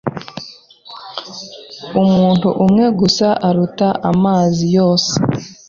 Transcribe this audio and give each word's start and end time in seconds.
Umuntu 2.01 2.47
umwe 2.63 2.85
gusa 2.99 3.27
aruta 3.47 3.89
amasi 4.09 4.63
yose, 4.77 5.11